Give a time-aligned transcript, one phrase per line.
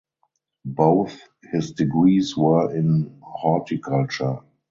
[0.65, 4.39] Both his degrees were in horticulture.